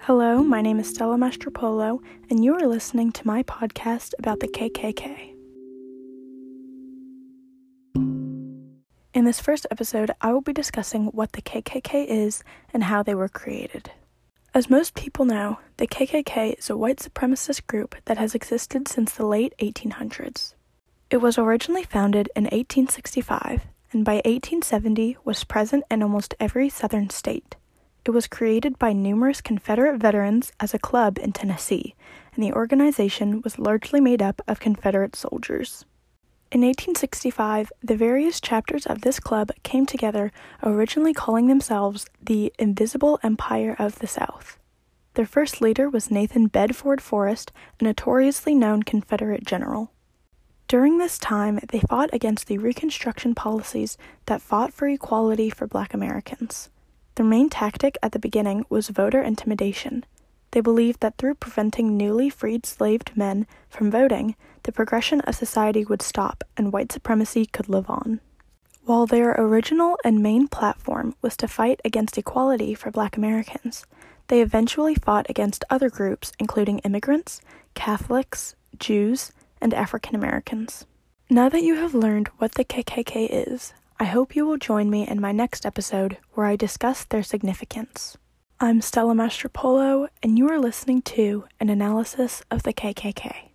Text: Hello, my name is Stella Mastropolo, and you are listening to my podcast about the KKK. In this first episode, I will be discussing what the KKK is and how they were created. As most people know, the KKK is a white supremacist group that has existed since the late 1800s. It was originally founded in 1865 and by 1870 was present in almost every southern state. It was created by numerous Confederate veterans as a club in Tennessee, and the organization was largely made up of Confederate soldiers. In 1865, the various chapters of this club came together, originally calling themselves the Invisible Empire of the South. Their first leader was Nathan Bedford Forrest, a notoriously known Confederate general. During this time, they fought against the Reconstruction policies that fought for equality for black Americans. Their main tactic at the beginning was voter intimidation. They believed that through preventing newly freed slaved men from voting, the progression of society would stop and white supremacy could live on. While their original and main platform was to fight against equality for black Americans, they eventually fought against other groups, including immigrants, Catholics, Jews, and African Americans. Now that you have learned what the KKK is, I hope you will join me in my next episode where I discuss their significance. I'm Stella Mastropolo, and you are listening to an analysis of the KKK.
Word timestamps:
Hello, 0.00 0.42
my 0.42 0.62
name 0.62 0.78
is 0.78 0.90
Stella 0.90 1.16
Mastropolo, 1.16 2.00
and 2.30 2.44
you 2.44 2.54
are 2.54 2.68
listening 2.68 3.10
to 3.10 3.26
my 3.26 3.42
podcast 3.42 4.12
about 4.18 4.38
the 4.38 4.46
KKK. 4.46 5.34
In 9.14 9.24
this 9.24 9.40
first 9.40 9.66
episode, 9.70 10.12
I 10.20 10.32
will 10.32 10.42
be 10.42 10.52
discussing 10.52 11.06
what 11.06 11.32
the 11.32 11.42
KKK 11.42 12.06
is 12.06 12.44
and 12.72 12.84
how 12.84 13.02
they 13.02 13.16
were 13.16 13.28
created. 13.28 13.90
As 14.54 14.70
most 14.70 14.94
people 14.94 15.24
know, 15.24 15.58
the 15.78 15.88
KKK 15.88 16.58
is 16.58 16.70
a 16.70 16.76
white 16.76 16.98
supremacist 16.98 17.66
group 17.66 17.96
that 18.04 18.18
has 18.18 18.34
existed 18.34 18.86
since 18.86 19.12
the 19.12 19.26
late 19.26 19.54
1800s. 19.58 20.54
It 21.10 21.16
was 21.16 21.36
originally 21.36 21.84
founded 21.84 22.28
in 22.36 22.44
1865 22.44 23.62
and 23.92 24.04
by 24.04 24.16
1870 24.16 25.16
was 25.24 25.42
present 25.42 25.84
in 25.90 26.02
almost 26.02 26.34
every 26.38 26.68
southern 26.68 27.10
state. 27.10 27.56
It 28.06 28.12
was 28.12 28.28
created 28.28 28.78
by 28.78 28.92
numerous 28.92 29.40
Confederate 29.40 29.98
veterans 29.98 30.52
as 30.60 30.72
a 30.72 30.78
club 30.78 31.18
in 31.18 31.32
Tennessee, 31.32 31.96
and 32.32 32.44
the 32.44 32.52
organization 32.52 33.42
was 33.42 33.58
largely 33.58 34.00
made 34.00 34.22
up 34.22 34.40
of 34.46 34.60
Confederate 34.60 35.16
soldiers. 35.16 35.84
In 36.52 36.60
1865, 36.60 37.72
the 37.82 37.96
various 37.96 38.40
chapters 38.40 38.86
of 38.86 39.00
this 39.00 39.18
club 39.18 39.50
came 39.64 39.86
together, 39.86 40.30
originally 40.62 41.12
calling 41.12 41.48
themselves 41.48 42.06
the 42.22 42.52
Invisible 42.60 43.18
Empire 43.24 43.74
of 43.76 43.98
the 43.98 44.06
South. 44.06 44.56
Their 45.14 45.26
first 45.26 45.60
leader 45.60 45.90
was 45.90 46.08
Nathan 46.08 46.46
Bedford 46.46 47.02
Forrest, 47.02 47.50
a 47.80 47.84
notoriously 47.84 48.54
known 48.54 48.84
Confederate 48.84 49.44
general. 49.44 49.90
During 50.68 50.98
this 50.98 51.18
time, 51.18 51.58
they 51.70 51.80
fought 51.80 52.10
against 52.12 52.46
the 52.46 52.58
Reconstruction 52.58 53.34
policies 53.34 53.98
that 54.26 54.40
fought 54.40 54.72
for 54.72 54.86
equality 54.86 55.50
for 55.50 55.66
black 55.66 55.92
Americans. 55.92 56.70
Their 57.16 57.26
main 57.26 57.48
tactic 57.48 57.98
at 58.02 58.12
the 58.12 58.18
beginning 58.18 58.66
was 58.68 58.88
voter 58.88 59.22
intimidation. 59.22 60.04
They 60.52 60.60
believed 60.60 61.00
that 61.00 61.16
through 61.18 61.34
preventing 61.34 61.96
newly 61.96 62.30
freed 62.30 62.64
slaved 62.64 63.16
men 63.16 63.46
from 63.68 63.90
voting, 63.90 64.36
the 64.62 64.72
progression 64.72 65.20
of 65.22 65.34
society 65.34 65.84
would 65.84 66.02
stop 66.02 66.44
and 66.56 66.72
white 66.72 66.92
supremacy 66.92 67.46
could 67.46 67.68
live 67.68 67.90
on. 67.90 68.20
While 68.84 69.06
their 69.06 69.32
original 69.32 69.98
and 70.04 70.22
main 70.22 70.46
platform 70.46 71.14
was 71.20 71.36
to 71.38 71.48
fight 71.48 71.80
against 71.84 72.18
equality 72.18 72.74
for 72.74 72.90
black 72.90 73.16
Americans, 73.16 73.84
they 74.28 74.40
eventually 74.40 74.94
fought 74.94 75.26
against 75.28 75.64
other 75.70 75.88
groups, 75.88 76.32
including 76.38 76.80
immigrants, 76.80 77.40
Catholics, 77.74 78.54
Jews, 78.78 79.32
and 79.60 79.72
African 79.72 80.14
Americans. 80.14 80.84
Now 81.30 81.48
that 81.48 81.62
you 81.62 81.76
have 81.76 81.94
learned 81.94 82.28
what 82.38 82.52
the 82.52 82.64
KKK 82.64 83.28
is, 83.48 83.72
I 83.98 84.04
hope 84.04 84.36
you 84.36 84.44
will 84.44 84.58
join 84.58 84.90
me 84.90 85.08
in 85.08 85.22
my 85.22 85.32
next 85.32 85.64
episode 85.64 86.18
where 86.34 86.44
I 86.44 86.54
discuss 86.54 87.04
their 87.04 87.22
significance. 87.22 88.18
I'm 88.60 88.82
Stella 88.82 89.14
Mastropolo, 89.14 90.08
and 90.22 90.36
you 90.36 90.50
are 90.50 90.58
listening 90.58 91.00
to 91.16 91.44
an 91.60 91.70
analysis 91.70 92.42
of 92.50 92.62
the 92.62 92.74
KKK. 92.74 93.48